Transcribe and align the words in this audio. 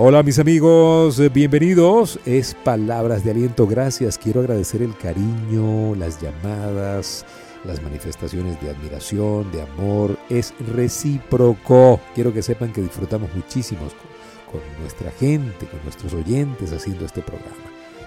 hola 0.00 0.22
mis 0.22 0.38
amigos, 0.38 1.20
bienvenidos. 1.32 2.20
Es 2.24 2.54
palabras 2.54 3.24
de 3.24 3.32
aliento, 3.32 3.66
gracias. 3.66 4.16
Quiero 4.16 4.40
agradecer 4.40 4.80
el 4.80 4.96
cariño, 4.96 5.96
las 5.96 6.20
llamadas, 6.22 7.26
las 7.64 7.82
manifestaciones 7.82 8.60
de 8.60 8.70
admiración, 8.70 9.50
de 9.50 9.62
amor. 9.62 10.16
Es 10.30 10.54
recíproco. 10.72 12.00
Quiero 12.14 12.32
que 12.32 12.42
sepan 12.42 12.72
que 12.72 12.80
disfrutamos 12.80 13.34
muchísimo 13.34 13.80
con, 13.80 14.60
con 14.60 14.80
nuestra 14.80 15.10
gente, 15.10 15.66
con 15.66 15.82
nuestros 15.82 16.14
oyentes 16.14 16.72
haciendo 16.72 17.04
este 17.04 17.20
programa. 17.20 17.56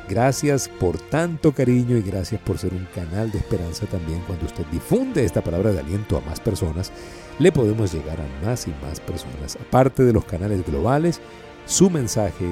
Gracias 0.07 0.69
por 0.69 0.97
tanto 0.97 1.51
cariño 1.51 1.97
y 1.97 2.01
gracias 2.01 2.41
por 2.41 2.57
ser 2.57 2.73
un 2.73 2.87
canal 2.95 3.31
de 3.31 3.37
esperanza 3.37 3.85
también 3.85 4.21
cuando 4.27 4.45
usted 4.45 4.65
difunde 4.71 5.25
esta 5.25 5.41
palabra 5.41 5.71
de 5.71 5.79
aliento 5.79 6.17
a 6.17 6.21
más 6.21 6.39
personas. 6.39 6.91
Le 7.37 7.51
podemos 7.51 7.93
llegar 7.93 8.17
a 8.19 8.45
más 8.45 8.67
y 8.67 8.73
más 8.81 8.99
personas. 8.99 9.57
Aparte 9.57 10.03
de 10.03 10.13
los 10.13 10.25
canales 10.25 10.65
globales, 10.65 11.21
su 11.65 11.89
mensaje 11.89 12.47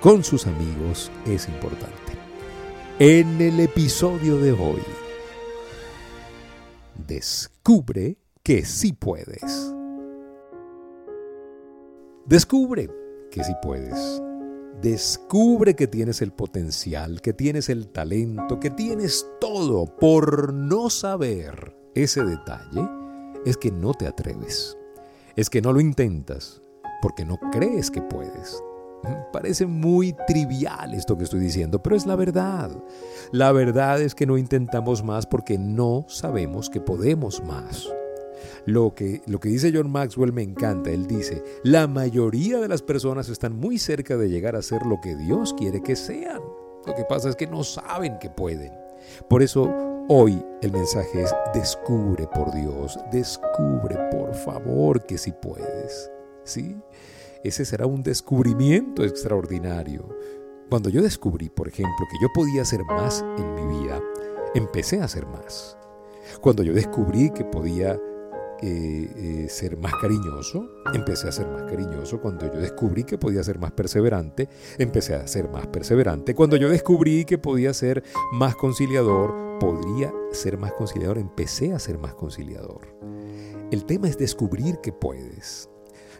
con 0.00 0.24
sus 0.24 0.46
amigos 0.46 1.10
es 1.26 1.48
importante. 1.48 2.12
En 2.98 3.40
el 3.40 3.60
episodio 3.60 4.38
de 4.38 4.52
hoy, 4.52 4.82
descubre 7.06 8.16
que 8.42 8.64
sí 8.64 8.92
puedes. 8.92 9.72
Descubre 12.26 12.88
que 13.30 13.44
sí 13.44 13.52
puedes. 13.62 14.22
Descubre 14.80 15.76
que 15.76 15.86
tienes 15.86 16.22
el 16.22 16.32
potencial, 16.32 17.20
que 17.20 17.32
tienes 17.32 17.68
el 17.68 17.88
talento, 17.88 18.58
que 18.58 18.70
tienes 18.70 19.26
todo. 19.40 19.86
Por 19.86 20.52
no 20.52 20.90
saber 20.90 21.76
ese 21.94 22.24
detalle, 22.24 22.88
es 23.44 23.56
que 23.56 23.70
no 23.70 23.94
te 23.94 24.06
atreves. 24.06 24.76
Es 25.36 25.50
que 25.50 25.62
no 25.62 25.72
lo 25.72 25.80
intentas 25.80 26.61
porque 27.02 27.26
no 27.26 27.38
crees 27.50 27.90
que 27.90 28.00
puedes. 28.00 28.62
Parece 29.32 29.66
muy 29.66 30.14
trivial 30.26 30.94
esto 30.94 31.18
que 31.18 31.24
estoy 31.24 31.40
diciendo, 31.40 31.82
pero 31.82 31.96
es 31.96 32.06
la 32.06 32.14
verdad. 32.16 32.70
La 33.32 33.50
verdad 33.50 34.00
es 34.00 34.14
que 34.14 34.26
no 34.26 34.38
intentamos 34.38 35.02
más 35.02 35.26
porque 35.26 35.58
no 35.58 36.04
sabemos 36.08 36.70
que 36.70 36.80
podemos 36.80 37.42
más. 37.42 37.92
Lo 38.64 38.94
que, 38.94 39.22
lo 39.26 39.40
que 39.40 39.48
dice 39.48 39.72
John 39.74 39.90
Maxwell 39.90 40.32
me 40.32 40.42
encanta. 40.42 40.90
Él 40.90 41.08
dice, 41.08 41.42
la 41.64 41.88
mayoría 41.88 42.60
de 42.60 42.68
las 42.68 42.82
personas 42.82 43.28
están 43.28 43.56
muy 43.56 43.78
cerca 43.78 44.16
de 44.16 44.28
llegar 44.28 44.54
a 44.54 44.62
ser 44.62 44.86
lo 44.86 45.00
que 45.00 45.16
Dios 45.16 45.52
quiere 45.54 45.82
que 45.82 45.96
sean. 45.96 46.40
Lo 46.86 46.94
que 46.94 47.04
pasa 47.04 47.28
es 47.28 47.36
que 47.36 47.48
no 47.48 47.64
saben 47.64 48.18
que 48.20 48.30
pueden. 48.30 48.72
Por 49.28 49.42
eso 49.42 49.68
hoy 50.08 50.40
el 50.62 50.70
mensaje 50.70 51.22
es, 51.22 51.34
descubre 51.52 52.28
por 52.32 52.52
Dios, 52.54 52.98
descubre 53.10 53.96
por 54.12 54.32
favor 54.34 55.04
que 55.04 55.18
si 55.18 55.32
puedes. 55.32 56.10
¿Sí? 56.44 56.76
Ese 57.44 57.64
será 57.64 57.86
un 57.86 58.02
descubrimiento 58.02 59.04
extraordinario. 59.04 60.08
Cuando 60.70 60.88
yo 60.88 61.02
descubrí, 61.02 61.48
por 61.48 61.68
ejemplo, 61.68 62.06
que 62.10 62.18
yo 62.22 62.28
podía 62.32 62.62
hacer 62.62 62.82
más 62.84 63.24
en 63.36 63.54
mi 63.54 63.80
vida, 63.80 64.00
empecé 64.54 65.00
a 65.00 65.04
hacer 65.04 65.26
más. 65.26 65.76
Cuando 66.40 66.62
yo 66.62 66.72
descubrí 66.72 67.30
que 67.30 67.44
podía 67.44 67.98
eh, 68.62 69.10
eh, 69.16 69.46
ser 69.48 69.76
más 69.76 69.92
cariñoso, 69.96 70.68
empecé 70.94 71.28
a 71.28 71.32
ser 71.32 71.48
más 71.48 71.64
cariñoso. 71.64 72.20
Cuando 72.20 72.46
yo 72.46 72.60
descubrí 72.60 73.02
que 73.02 73.18
podía 73.18 73.42
ser 73.42 73.58
más 73.58 73.72
perseverante, 73.72 74.48
empecé 74.78 75.16
a 75.16 75.26
ser 75.26 75.48
más 75.48 75.66
perseverante. 75.66 76.34
Cuando 76.34 76.56
yo 76.56 76.68
descubrí 76.68 77.24
que 77.24 77.38
podía 77.38 77.74
ser 77.74 78.04
más 78.32 78.54
conciliador, 78.54 79.58
podría 79.58 80.12
ser 80.30 80.58
más 80.58 80.72
conciliador, 80.74 81.18
empecé 81.18 81.72
a 81.72 81.80
ser 81.80 81.98
más 81.98 82.14
conciliador. 82.14 82.96
El 83.72 83.84
tema 83.84 84.08
es 84.08 84.16
descubrir 84.16 84.78
que 84.80 84.92
puedes. 84.92 85.68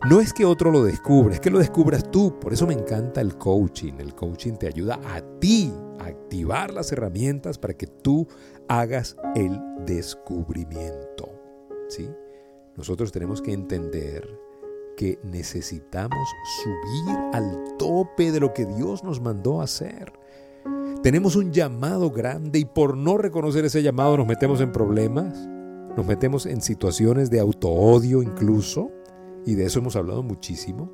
No 0.04 0.20
es 0.20 0.32
que 0.32 0.44
otro 0.44 0.72
lo 0.72 0.82
descubra, 0.82 1.34
es 1.34 1.40
que 1.40 1.50
lo 1.50 1.60
descubras 1.60 2.10
tú. 2.10 2.36
Por 2.40 2.52
eso 2.52 2.66
me 2.66 2.74
encanta 2.74 3.20
el 3.20 3.38
coaching. 3.38 3.94
El 3.98 4.16
coaching 4.16 4.54
te 4.54 4.66
ayuda 4.66 4.98
a 5.04 5.20
ti 5.38 5.72
a 6.00 6.06
activar 6.06 6.74
las 6.74 6.90
herramientas 6.90 7.56
para 7.56 7.74
que 7.74 7.86
tú 7.86 8.26
hagas 8.66 9.16
el 9.36 9.60
descubrimiento. 9.86 11.28
¿Sí? 11.88 12.10
Nosotros 12.76 13.12
tenemos 13.12 13.40
que 13.40 13.52
entender 13.52 14.28
que 14.96 15.20
necesitamos 15.22 16.28
subir 16.64 17.16
al 17.32 17.76
tope 17.78 18.32
de 18.32 18.40
lo 18.40 18.52
que 18.52 18.66
Dios 18.66 19.04
nos 19.04 19.20
mandó 19.20 19.62
hacer. 19.62 20.12
Tenemos 21.04 21.36
un 21.36 21.52
llamado 21.52 22.10
grande 22.10 22.58
y 22.58 22.64
por 22.64 22.96
no 22.96 23.18
reconocer 23.18 23.64
ese 23.64 23.84
llamado 23.84 24.16
nos 24.16 24.26
metemos 24.26 24.60
en 24.60 24.72
problemas, 24.72 25.48
nos 25.96 26.04
metemos 26.06 26.46
en 26.46 26.60
situaciones 26.60 27.30
de 27.30 27.38
autoodio 27.38 28.20
incluso 28.20 28.90
y 29.46 29.54
de 29.54 29.64
eso 29.64 29.78
hemos 29.78 29.96
hablado 29.96 30.22
muchísimo, 30.22 30.92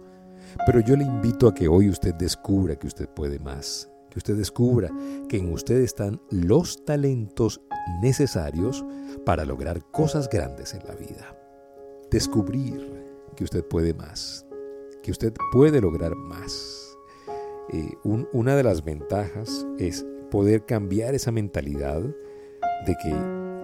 pero 0.66 0.80
yo 0.80 0.96
le 0.96 1.04
invito 1.04 1.48
a 1.48 1.54
que 1.54 1.68
hoy 1.68 1.88
usted 1.88 2.14
descubra 2.14 2.76
que 2.76 2.86
usted 2.86 3.08
puede 3.08 3.38
más, 3.38 3.90
que 4.10 4.18
usted 4.18 4.36
descubra 4.36 4.90
que 5.28 5.36
en 5.36 5.52
usted 5.52 5.80
están 5.80 6.20
los 6.30 6.84
talentos 6.84 7.60
necesarios 8.02 8.84
para 9.24 9.44
lograr 9.44 9.82
cosas 9.90 10.28
grandes 10.28 10.74
en 10.74 10.86
la 10.86 10.94
vida. 10.94 11.36
Descubrir 12.10 13.06
que 13.36 13.44
usted 13.44 13.64
puede 13.64 13.94
más, 13.94 14.46
que 15.02 15.10
usted 15.10 15.32
puede 15.52 15.80
lograr 15.80 16.14
más. 16.16 16.96
Eh, 17.70 17.92
una 18.02 18.56
de 18.56 18.62
las 18.62 18.82
ventajas 18.82 19.66
es 19.78 20.06
poder 20.30 20.64
cambiar 20.64 21.14
esa 21.14 21.32
mentalidad 21.32 22.00
de 22.00 22.96
que 23.02 23.14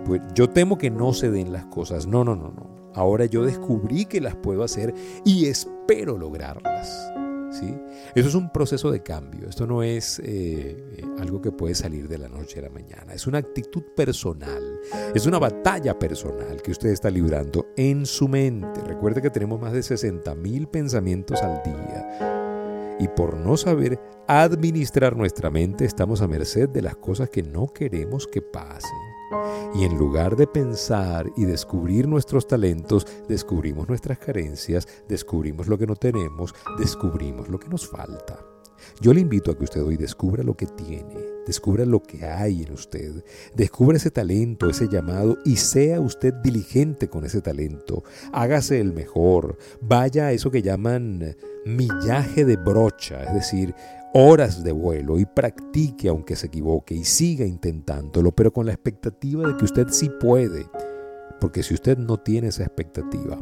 pues, 0.05 0.21
yo 0.35 0.51
temo 0.51 0.77
que 0.77 0.91
no 0.91 1.13
se 1.15 1.31
den 1.31 1.53
las 1.53 1.67
cosas. 1.67 2.07
No, 2.07 2.25
no, 2.25 2.37
no, 2.37 2.53
no. 2.53 2.84
Ahora 2.95 3.27
yo 3.27 3.45
descubrí 3.45 4.07
que 4.07 4.21
las 4.21 4.37
puedo 4.37 4.63
hacer 4.63 4.95
y 5.25 5.47
espero 5.47 6.17
lograrlas. 6.17 6.89
¿sí? 7.51 7.77
Eso 8.15 8.29
es 8.29 8.35
un 8.35 8.51
proceso 8.51 8.91
de 8.91 9.03
cambio. 9.03 9.49
Esto 9.49 9.67
no 9.67 9.83
es 9.83 10.19
eh, 10.21 10.25
eh, 10.97 11.05
algo 11.19 11.41
que 11.41 11.53
puede 11.53 11.75
salir 11.75 12.09
de 12.09 12.19
la 12.19 12.29
noche 12.29 12.59
a 12.61 12.63
la 12.63 12.71
mañana. 12.71 13.15
Es 13.15 13.27
una 13.27 13.39
actitud 13.39 13.83
personal. 13.97 14.81
Es 15.15 15.27
una 15.27 15.39
batalla 15.39 15.99
personal 15.99 16.63
que 16.63 16.73
usted 16.73 16.91
está 16.91 17.11
librando 17.11 17.67
en 17.77 18.07
su 18.07 18.29
mente. 18.29 18.81
Recuerde 18.83 19.23
que 19.23 19.31
tenemos 19.31 19.61
más 19.61 19.73
de 19.73 19.83
60 19.83 20.35
mil 20.35 20.69
pensamientos 20.69 21.43
al 21.43 21.63
día. 21.63 22.97
Y 23.01 23.09
por 23.09 23.37
no 23.37 23.57
saber 23.57 23.99
administrar 24.27 25.17
nuestra 25.17 25.51
mente 25.51 25.85
estamos 25.85 26.23
a 26.23 26.29
merced 26.29 26.69
de 26.69 26.83
las 26.83 26.97
cosas 26.97 27.29
que 27.29 27.43
no 27.43 27.67
queremos 27.67 28.27
que 28.27 28.41
pasen. 28.41 29.14
Y 29.75 29.85
en 29.85 29.99
lugar 29.99 30.37
de 30.37 30.47
pensar 30.47 31.31
y 31.37 31.45
descubrir 31.45 32.09
nuestros 32.09 32.47
talentos, 32.47 33.07
descubrimos 33.29 33.89
nuestras 33.89 34.19
carencias, 34.19 34.87
descubrimos 35.09 35.69
lo 35.69 35.79
que 35.79 35.87
no 35.87 35.97
tenemos, 35.97 36.55
descubrimos 36.79 37.49
lo 37.49 37.59
que 37.59 37.69
nos 37.69 37.87
falta. 37.89 38.39
Yo 39.01 39.13
le 39.13 39.21
invito 39.21 39.51
a 39.51 39.57
que 39.57 39.65
usted 39.65 39.83
hoy 39.83 39.97
descubra 39.97 40.43
lo 40.43 40.57
que 40.57 40.67
tiene, 40.67 41.17
descubra 41.47 41.85
lo 41.85 42.03
que 42.03 42.27
hay 42.27 42.63
en 42.63 42.73
usted, 42.73 43.25
descubra 43.55 43.97
ese 43.97 44.11
talento, 44.11 44.69
ese 44.69 44.89
llamado 44.89 45.39
y 45.45 45.57
sea 45.57 46.01
usted 46.01 46.33
diligente 46.35 47.09
con 47.09 47.25
ese 47.25 47.41
talento. 47.41 48.05
Hágase 48.33 48.81
el 48.81 48.93
mejor, 48.93 49.59
vaya 49.81 50.27
a 50.27 50.33
eso 50.33 50.51
que 50.51 50.63
llaman 50.63 51.37
millaje 51.65 52.45
de 52.45 52.57
brocha, 52.57 53.25
es 53.25 53.35
decir, 53.35 53.75
horas 54.17 54.63
de 54.63 54.71
vuelo 54.71 55.19
y 55.19 55.27
practique 55.27 56.09
aunque 56.09 56.37
se 56.37 56.47
equivoque 56.47 56.95
y 56.95 57.05
siga 57.05 57.45
intentándolo, 57.45 58.31
pero 58.31 58.53
con 58.53 58.65
la 58.65 58.73
expectativa 58.73 59.47
de 59.47 59.57
que 59.57 59.65
usted 59.65 59.89
sí 59.91 60.09
puede. 60.21 60.67
Porque 61.41 61.65
si 61.65 61.75
usted 61.75 61.99
no 61.99 62.17
tiene 62.17 62.49
esa 62.49 62.63
expectativa, 62.63 63.37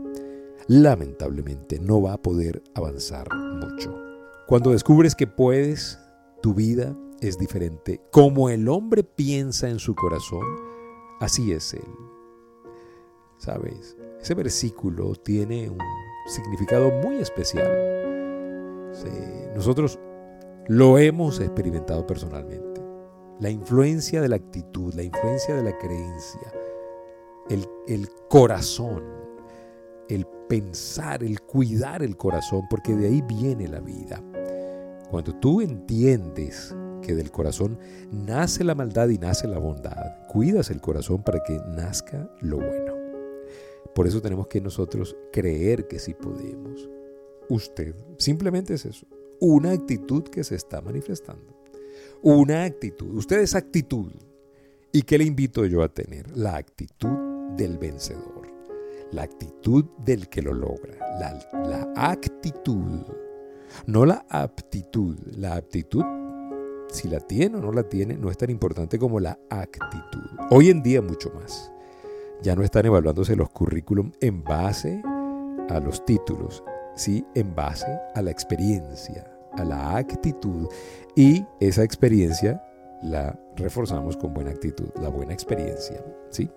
lamentablemente 0.66 1.78
no 1.78 2.00
va 2.00 2.14
a 2.14 2.22
poder 2.22 2.62
avanzar 2.74 3.28
mucho. 3.34 3.94
Cuando 4.46 4.70
descubres 4.70 5.14
que 5.14 5.26
puedes, 5.26 5.98
tu 6.40 6.54
vida 6.54 6.96
es 7.20 7.38
diferente. 7.38 8.00
Como 8.10 8.48
el 8.48 8.66
hombre 8.68 9.04
piensa 9.04 9.68
en 9.68 9.78
su 9.78 9.94
corazón, 9.94 10.46
así 11.20 11.52
es 11.52 11.74
él. 11.74 11.82
¿Sabes? 13.36 13.94
Ese 14.20 14.34
versículo 14.34 15.14
tiene 15.16 15.68
un 15.68 15.78
significado 16.26 16.90
muy 17.02 17.16
especial. 17.16 17.70
Nosotros 19.54 19.98
lo 20.68 20.98
hemos 20.98 21.40
experimentado 21.40 22.06
personalmente. 22.06 22.80
La 23.40 23.50
influencia 23.50 24.20
de 24.20 24.28
la 24.28 24.36
actitud, 24.36 24.94
la 24.94 25.02
influencia 25.02 25.56
de 25.56 25.62
la 25.62 25.76
creencia, 25.78 26.52
el, 27.50 27.66
el 27.88 28.08
corazón, 28.28 29.02
el 30.08 30.26
pensar, 30.48 31.24
el 31.24 31.40
cuidar 31.40 32.02
el 32.02 32.16
corazón, 32.16 32.62
porque 32.70 32.94
de 32.94 33.08
ahí 33.08 33.22
viene 33.22 33.66
la 33.66 33.80
vida. 33.80 34.22
Cuando 35.10 35.34
tú 35.34 35.60
entiendes 35.60 36.74
que 37.02 37.14
del 37.14 37.32
corazón 37.32 37.78
nace 38.12 38.62
la 38.62 38.76
maldad 38.76 39.08
y 39.08 39.18
nace 39.18 39.48
la 39.48 39.58
bondad, 39.58 40.26
cuidas 40.28 40.70
el 40.70 40.80
corazón 40.80 41.24
para 41.24 41.42
que 41.42 41.58
nazca 41.76 42.30
lo 42.40 42.58
bueno. 42.58 42.94
Por 43.94 44.06
eso 44.06 44.22
tenemos 44.22 44.46
que 44.46 44.60
nosotros 44.60 45.16
creer 45.32 45.88
que 45.88 45.98
sí 45.98 46.14
podemos. 46.14 46.88
Usted 47.48 47.94
simplemente 48.16 48.74
es 48.74 48.86
eso 48.86 49.06
una 49.42 49.72
actitud 49.72 50.22
que 50.22 50.44
se 50.44 50.54
está 50.54 50.80
manifestando. 50.80 51.52
Una 52.22 52.62
actitud. 52.62 53.12
Usted 53.16 53.40
es 53.40 53.56
actitud. 53.56 54.12
¿Y 54.92 55.02
qué 55.02 55.18
le 55.18 55.24
invito 55.24 55.66
yo 55.66 55.82
a 55.82 55.88
tener? 55.88 56.36
La 56.36 56.54
actitud 56.54 57.56
del 57.56 57.76
vencedor. 57.76 58.46
La 59.10 59.24
actitud 59.24 59.84
del 60.04 60.28
que 60.28 60.42
lo 60.42 60.54
logra. 60.54 60.96
La, 61.18 61.50
la 61.68 61.92
actitud 61.96 63.02
no 63.86 64.06
la 64.06 64.24
aptitud. 64.28 65.18
La 65.36 65.56
aptitud, 65.56 66.04
si 66.88 67.08
la 67.08 67.18
tiene 67.18 67.56
o 67.56 67.60
no 67.60 67.72
la 67.72 67.82
tiene, 67.82 68.16
no 68.16 68.30
es 68.30 68.38
tan 68.38 68.50
importante 68.50 68.96
como 68.96 69.18
la 69.18 69.36
actitud. 69.50 70.30
Hoy 70.50 70.70
en 70.70 70.84
día 70.84 71.02
mucho 71.02 71.30
más. 71.30 71.72
Ya 72.42 72.54
no 72.54 72.62
están 72.62 72.86
evaluándose 72.86 73.34
los 73.34 73.50
currículum 73.50 74.12
en 74.20 74.44
base 74.44 75.02
a 75.68 75.80
los 75.80 76.04
títulos, 76.04 76.62
sí 76.94 77.24
en 77.34 77.56
base 77.56 77.86
a 78.14 78.22
la 78.22 78.30
experiencia, 78.30 79.31
a 79.56 79.64
la 79.64 79.96
actitud 79.96 80.68
y 81.16 81.44
esa 81.60 81.82
experiencia 81.82 82.62
la 83.02 83.38
reforzamos 83.56 84.16
con 84.16 84.32
buena 84.32 84.50
actitud, 84.50 84.88
la 85.00 85.08
buena 85.08 85.32
experiencia, 85.32 86.02
¿sí? 86.30 86.50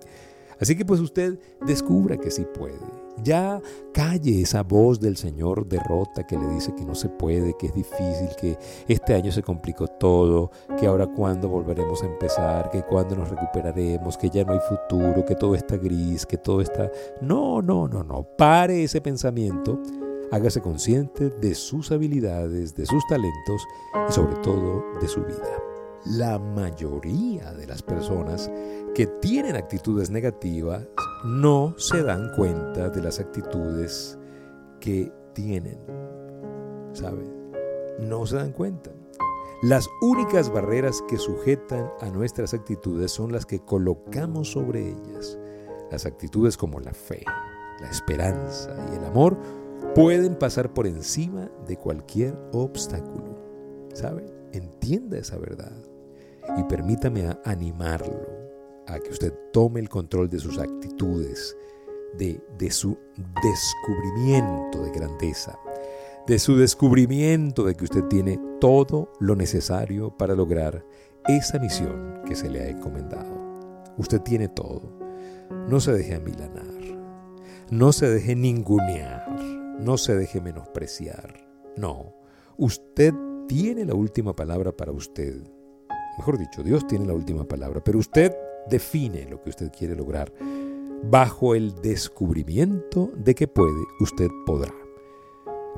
Así 0.59 0.75
que 0.75 0.86
pues 0.86 1.00
usted 1.00 1.38
descubra 1.65 2.18
que 2.18 2.31
sí 2.31 2.45
puede. 2.53 2.80
Ya 3.24 3.62
calle 3.94 4.42
esa 4.42 4.62
voz 4.63 5.00
del 5.00 5.15
Señor 5.15 5.68
derrota 5.68 6.27
que 6.27 6.38
le 6.38 6.47
dice 6.50 6.74
que 6.75 6.86
no 6.86 6.95
se 6.95 7.07
puede, 7.07 7.56
que 7.57 7.68
es 7.68 7.74
difícil, 7.74 8.30
que 8.39 8.57
este 8.88 9.13
año 9.13 9.31
se 9.31 9.42
complicó 9.42 9.88
todo, 9.88 10.51
que 10.77 10.86
ahora 10.86 11.07
cuándo 11.07 11.47
volveremos 11.47 12.03
a 12.03 12.07
empezar, 12.07 12.69
que 12.71 12.83
cuándo 12.83 13.15
nos 13.15 13.30
recuperaremos, 13.30 14.18
que 14.18 14.30
ya 14.30 14.44
no 14.44 14.53
hay 14.53 14.59
futuro, 14.59 15.24
que 15.25 15.36
todo 15.36 15.56
está 15.56 15.77
gris, 15.77 16.25
que 16.25 16.38
todo 16.38 16.62
está... 16.62 16.92
No, 17.21 17.62
no, 17.62 17.88
no, 17.88 18.03
no. 18.03 18.24
Pare 18.24 18.83
ese 18.83 19.00
pensamiento 19.00 19.81
Hágase 20.31 20.62
consciente 20.62 21.30
de 21.30 21.56
sus 21.56 21.92
habilidades, 21.92 22.75
de 22.75 22.86
sus 22.86 23.06
talentos 23.07 23.66
y 24.10 24.12
sobre 24.12 24.36
todo 24.38 24.83
de 25.00 25.07
su 25.07 25.22
vida. 25.24 25.62
La 26.06 26.38
mayoría 26.39 27.51
de 27.54 27.66
las 27.68 27.81
personas 27.81 28.51
que 28.94 29.07
tienen 29.07 29.56
actitudes 29.56 30.10
negativas 30.10 30.88
no 31.24 31.74
se 31.77 32.04
dan 32.04 32.31
cuenta 32.36 32.89
de 32.89 33.01
las 33.01 33.19
actitudes 33.19 34.18
que 34.80 35.12
tienen. 35.33 35.80
¿Sabe? 36.94 37.24
No 38.00 38.25
se 38.25 38.36
dan 38.36 38.51
cuenta. 38.51 38.92
Las 39.63 39.89
únicas 40.01 40.51
barreras 40.51 41.01
que 41.07 41.18
sujetan 41.18 41.89
a 42.01 42.10
nuestras 42.10 42.54
actitudes 42.54 43.12
son 43.12 43.31
las 43.31 43.45
que 43.45 43.60
colocamos 43.60 44.51
sobre 44.51 44.89
ellas. 44.89 45.39
Las 45.92 46.06
actitudes 46.06 46.57
como 46.57 46.80
la 46.80 46.94
fe, 46.94 47.24
la 47.80 47.89
esperanza 47.89 48.75
y 48.92 48.98
el 48.98 49.06
amor 49.06 49.38
pueden 49.94 50.36
pasar 50.36 50.74
por 50.74 50.88
encima 50.88 51.50
de 51.68 51.78
cualquier 51.78 52.38
obstáculo. 52.52 53.36
¿Sabe? 53.94 54.26
Entienda 54.52 55.18
esa 55.18 55.38
verdad 55.38 55.72
y 56.58 56.64
permítame 56.64 57.28
animarlo 57.44 58.28
a 58.88 59.00
que 59.00 59.10
usted 59.10 59.34
tome 59.52 59.80
el 59.80 59.90
control 59.90 60.30
de 60.30 60.40
sus 60.40 60.58
actitudes, 60.60 61.56
de, 62.18 62.42
de 62.58 62.72
su 62.72 62.98
descubrimiento 63.44 64.84
de 64.84 64.92
grandeza, 64.92 65.58
de 66.28 66.40
su 66.40 66.56
descubrimiento 66.56 67.64
de 67.64 67.76
que 67.76 67.84
usted 67.84 68.04
tiene 68.06 68.40
todo 68.60 69.12
lo 69.20 69.36
necesario 69.36 70.16
para 70.18 70.36
lograr 70.36 70.86
esa 71.28 71.60
misión 71.60 72.22
que 72.26 72.36
se 72.36 72.50
le 72.50 72.62
ha 72.62 72.70
encomendado. 72.70 73.46
Usted 73.98 74.22
tiene 74.22 74.48
todo. 74.48 74.92
No 75.70 75.80
se 75.80 75.94
deje 75.94 76.16
amilanar. 76.16 76.66
No 77.72 77.92
se 77.92 78.10
deje 78.10 78.36
ningunear. 78.36 79.26
No 79.80 79.98
se 79.98 80.16
deje 80.16 80.42
menospreciar. 80.42 81.45
No, 81.75 82.13
usted 82.57 83.13
tiene 83.48 83.86
la 83.86 83.94
última 83.94 84.36
palabra 84.36 84.72
para 84.72 84.92
usted. 84.92 85.36
Mejor 86.18 86.38
dicho, 86.38 86.63
Dios 86.63 86.88
tiene 86.88 87.06
la 87.06 87.13
última 87.13 87.44
palabra, 87.44 87.83
pero 87.83 88.00
usted 88.00 88.36
define 88.69 89.27
lo 89.30 89.42
que 89.42 89.50
usted 89.50 89.72
quiere 89.72 89.95
lograr. 89.95 90.31
Bajo 91.04 91.56
el 91.56 91.75
descubrimiento 91.81 93.12
de 93.18 93.36
que 93.36 93.48
puede, 93.48 93.83
usted 94.00 94.30
podrá. 94.45 94.74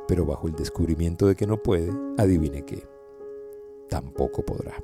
Pero 0.08 0.26
bajo 0.26 0.48
el 0.48 0.56
descubrimiento 0.56 1.28
de 1.28 1.36
que 1.36 1.48
no 1.48 1.62
puede, 1.62 1.92
adivine 2.18 2.64
qué, 2.64 2.88
tampoco 3.90 4.46
podrá. 4.46 4.76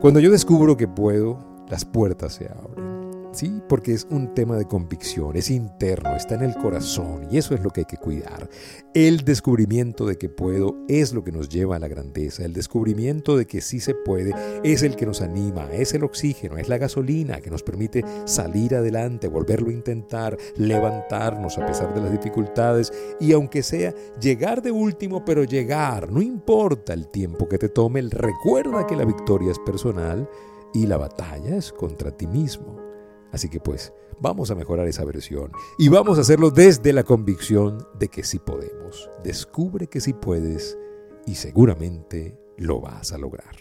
Cuando 0.00 0.20
yo 0.20 0.30
descubro 0.30 0.76
que 0.76 0.86
puedo, 0.86 1.38
las 1.68 1.84
puertas 1.84 2.34
se 2.34 2.48
abren. 2.48 2.91
¿Sí? 3.32 3.62
Porque 3.68 3.92
es 3.92 4.06
un 4.10 4.34
tema 4.34 4.56
de 4.56 4.66
convicción, 4.66 5.36
es 5.36 5.50
interno, 5.50 6.14
está 6.14 6.34
en 6.34 6.42
el 6.42 6.54
corazón 6.54 7.26
y 7.30 7.38
eso 7.38 7.54
es 7.54 7.62
lo 7.62 7.70
que 7.70 7.80
hay 7.80 7.86
que 7.86 7.96
cuidar. 7.96 8.48
El 8.94 9.24
descubrimiento 9.24 10.06
de 10.06 10.16
que 10.16 10.28
puedo 10.28 10.76
es 10.88 11.12
lo 11.12 11.24
que 11.24 11.32
nos 11.32 11.48
lleva 11.48 11.76
a 11.76 11.78
la 11.78 11.88
grandeza, 11.88 12.44
el 12.44 12.52
descubrimiento 12.52 13.36
de 13.36 13.46
que 13.46 13.60
sí 13.60 13.80
se 13.80 13.94
puede 13.94 14.34
es 14.62 14.82
el 14.82 14.96
que 14.96 15.06
nos 15.06 15.22
anima, 15.22 15.68
es 15.72 15.94
el 15.94 16.04
oxígeno, 16.04 16.58
es 16.58 16.68
la 16.68 16.78
gasolina 16.78 17.40
que 17.40 17.50
nos 17.50 17.62
permite 17.62 18.04
salir 18.24 18.74
adelante, 18.74 19.28
volverlo 19.28 19.70
a 19.70 19.74
intentar, 19.74 20.36
levantarnos 20.56 21.58
a 21.58 21.66
pesar 21.66 21.94
de 21.94 22.02
las 22.02 22.12
dificultades 22.12 22.92
y 23.20 23.32
aunque 23.32 23.62
sea 23.62 23.94
llegar 24.20 24.62
de 24.62 24.70
último, 24.70 25.24
pero 25.24 25.44
llegar, 25.44 26.10
no 26.10 26.20
importa 26.20 26.92
el 26.92 27.08
tiempo 27.08 27.48
que 27.48 27.58
te 27.58 27.68
tome, 27.68 28.02
recuerda 28.02 28.86
que 28.86 28.96
la 28.96 29.04
victoria 29.04 29.52
es 29.52 29.58
personal 29.60 30.28
y 30.74 30.86
la 30.86 30.96
batalla 30.96 31.56
es 31.56 31.72
contra 31.72 32.10
ti 32.10 32.26
mismo. 32.26 32.91
Así 33.32 33.48
que 33.48 33.60
pues 33.60 33.92
vamos 34.20 34.50
a 34.50 34.54
mejorar 34.54 34.86
esa 34.86 35.04
versión 35.04 35.50
y 35.78 35.88
vamos 35.88 36.18
a 36.18 36.20
hacerlo 36.20 36.50
desde 36.50 36.92
la 36.92 37.02
convicción 37.02 37.86
de 37.98 38.08
que 38.08 38.24
sí 38.24 38.38
podemos. 38.38 39.10
Descubre 39.24 39.86
que 39.86 40.00
sí 40.00 40.12
puedes 40.12 40.78
y 41.26 41.34
seguramente 41.34 42.38
lo 42.56 42.80
vas 42.80 43.12
a 43.12 43.18
lograr. 43.18 43.56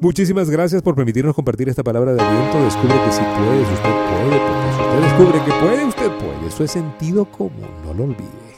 Muchísimas 0.00 0.50
gracias 0.50 0.82
por 0.82 0.96
permitirnos 0.96 1.32
compartir 1.32 1.68
esta 1.68 1.84
palabra 1.84 2.12
de 2.12 2.20
aliento. 2.20 2.64
Descubre 2.64 2.94
que 3.04 3.12
si 3.12 3.20
puedes, 3.20 3.68
usted 3.68 3.92
puede, 4.08 4.40
porque 4.40 4.72
si 4.74 4.82
usted 4.82 5.00
descubre 5.00 5.44
que 5.44 5.64
puede, 5.64 5.84
usted 5.84 6.10
puede. 6.18 6.48
Eso 6.48 6.64
es 6.64 6.70
sentido 6.72 7.24
común, 7.24 7.70
no 7.84 7.94
lo 7.94 8.04
olvide. 8.04 8.52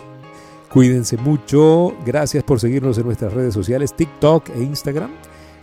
Cuídense 0.72 1.18
mucho. 1.18 1.94
Gracias 2.06 2.42
por 2.44 2.60
seguirnos 2.60 2.96
en 2.96 3.04
nuestras 3.04 3.32
redes 3.32 3.52
sociales, 3.52 3.94
TikTok 3.94 4.48
e 4.56 4.62
Instagram. 4.62 5.10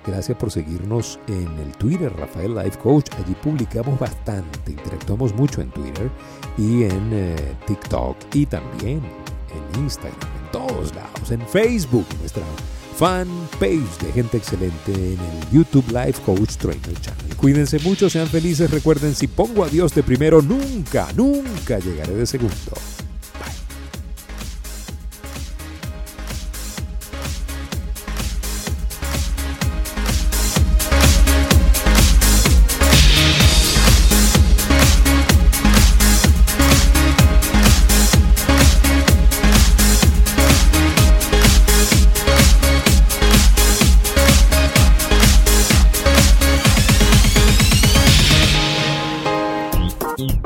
Gracias 0.06 0.38
por 0.38 0.51
seguirnos 0.51 1.19
en 1.27 1.48
el 1.59 1.71
Twitter, 1.77 2.12
Rafael 2.15 2.56
Life 2.56 2.80
Coach. 2.80 3.07
Allí 3.18 3.36
publicamos 3.36 4.00
bastante, 4.00 4.71
interactuamos 4.71 5.33
mucho 5.36 5.62
en 5.62 5.69
Twitter 5.69 6.09
y 6.57 6.83
en 6.83 7.09
eh, 7.12 7.56
TikTok 7.68 8.18
y 8.33 8.45
también 8.45 9.01
en 9.51 9.81
Instagram, 9.81 10.30
en 10.44 10.51
todos 10.51 10.94
lados, 10.95 11.31
en 11.31 11.42
Facebook, 11.42 12.06
nuestra 12.19 12.44
fanpage 12.98 13.98
de 14.01 14.12
gente 14.13 14.38
excelente 14.38 14.94
en 14.94 15.19
el 15.19 15.50
YouTube 15.51 15.86
Life 15.88 16.21
Coach 16.25 16.56
Trainer 16.57 17.00
Channel. 17.01 17.36
Cuídense 17.36 17.80
mucho, 17.80 18.09
sean 18.09 18.27
felices, 18.27 18.70
recuerden, 18.70 19.15
si 19.15 19.27
pongo 19.27 19.63
a 19.63 19.70
Dios 19.70 19.93
de 19.96 20.03
primero, 20.03 20.41
nunca, 20.41 21.08
nunca 21.15 21.79
llegaré 21.79 22.13
de 22.13 22.25
segundo. 22.25 22.90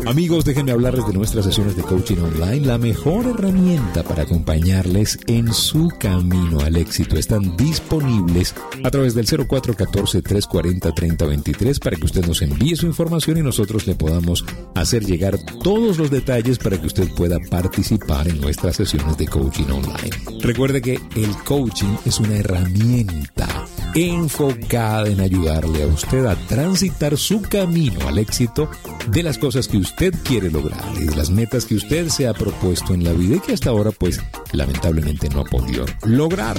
Amigos, 0.06 0.46
déjenme 0.46 0.72
hablarles 0.72 1.06
de 1.08 1.14
nuestras 1.14 1.46
sesiones 1.46 1.76
de 1.76 1.82
coaching 1.82 2.18
online, 2.18 2.68
la 2.68 2.78
mejor 2.78 3.26
herramienta 3.26 4.04
para 4.04 4.22
acompañarles 4.24 5.18
en 5.26 5.52
su 5.52 5.90
camino 6.00 6.60
al 6.60 6.76
éxito. 6.76 7.18
Están 7.18 7.58
disponibles 7.58 8.54
a 8.84 8.92
través 8.92 9.16
del 9.16 9.26
0414-340-3023 9.26 11.80
para 11.80 11.98
que 11.98 12.06
usted 12.06 12.24
nos 12.28 12.44
envíe 12.44 12.76
su 12.76 12.86
información 12.86 13.40
y 13.40 13.42
nosotros 13.42 13.88
le 13.88 13.96
podamos 13.96 14.46
hacer 14.76 15.04
llegar 15.04 15.40
todos 15.64 15.98
los 15.98 16.12
detalles 16.12 16.60
para 16.60 16.80
que 16.80 16.86
usted 16.86 17.10
pueda 17.16 17.40
participar 17.50 18.28
en 18.28 18.40
nuestras 18.40 18.76
sesiones 18.76 19.18
de 19.18 19.28
coaching 19.28 19.72
online. 19.72 20.12
Recuerde 20.42 20.84
que 20.84 21.00
el 21.16 21.36
coaching 21.46 21.96
es 22.06 22.20
una 22.20 22.36
herramienta 22.36 23.66
enfocada 23.96 25.08
en 25.08 25.22
ayudarle 25.22 25.84
a 25.84 25.88
usted 25.88 26.26
a 26.26 26.36
transitar 26.36 27.18
su 27.18 27.42
camino 27.42 28.08
al 28.08 28.18
éxito 28.18 28.70
de 29.08 29.24
las 29.24 29.38
cosas 29.38 29.70
que 29.70 29.78
usted 29.96 30.14
quiere 30.24 30.52
lograr 30.52 30.84
y 31.00 31.06
las 31.16 31.30
metas 31.30 31.64
que 31.64 31.76
usted 31.76 32.10
se 32.10 32.28
ha 32.28 32.34
propuesto 32.34 32.94
en 32.94 33.06
la 33.06 33.14
vida 33.14 33.38
y 33.38 33.40
que 33.40 33.54
hasta 33.54 33.70
ahora 33.70 33.92
pues 33.92 34.20
lamentablemente 34.52 35.30
no 35.30 35.40
ha 35.40 35.46
podido 35.46 35.86
lograr. 36.04 36.58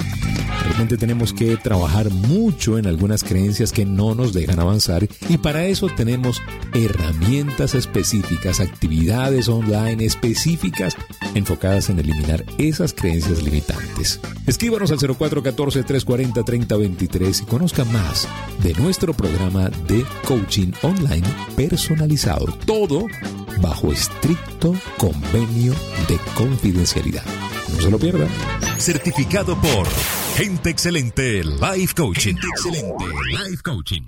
Realmente 0.64 0.97
tenemos 0.97 1.35
que 1.35 1.59
trabajar 1.59 2.11
mucho 2.11 2.78
en 2.78 2.87
algunas 2.87 3.23
creencias 3.23 3.73
que 3.73 3.85
no 3.85 4.14
nos 4.14 4.33
dejan 4.33 4.59
avanzar 4.59 5.07
y 5.28 5.37
para 5.37 5.66
eso 5.66 5.88
tenemos 5.95 6.40
herramientas 6.73 7.75
específicas, 7.75 8.59
actividades 8.59 9.50
online 9.50 10.07
específicas 10.07 10.97
enfocadas 11.35 11.90
en 11.90 11.99
eliminar 11.99 12.43
esas 12.57 12.95
creencias 12.95 13.43
limitantes. 13.43 14.19
Escríbanos 14.47 14.93
al 14.93 14.99
0414-340-3023 14.99 17.43
y 17.43 17.45
conozca 17.45 17.85
más 17.85 18.26
de 18.62 18.73
nuestro 18.75 19.12
programa 19.12 19.69
de 19.87 20.07
coaching 20.26 20.73
online 20.83 21.26
personalizado. 21.55 22.47
Todo 22.64 23.07
bajo 23.61 23.92
estricto 23.92 24.75
convenio 24.99 25.75
de 26.09 26.18
confidencialidad. 26.35 27.25
No 27.75 27.80
se 27.80 27.90
lo 27.90 27.99
pierdan. 27.99 28.28
Certificado 28.78 29.56
por 29.61 29.87
Gente 30.37 30.71
Excelente 30.71 31.42
Life 31.42 31.95
Coaching. 31.95 32.35
Gente 32.35 32.47
Excelente 32.49 33.04
Life 33.49 33.62
Coaching. 33.62 34.02